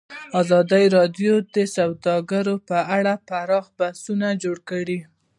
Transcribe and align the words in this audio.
ازادي 0.41 0.83
راډیو 0.97 1.33
د 1.55 1.57
سوداګري 1.75 2.55
په 2.69 2.77
اړه 2.97 3.13
پراخ 3.27 3.65
بحثونه 3.79 4.27
جوړ 4.43 4.57
کړي. 4.69 4.99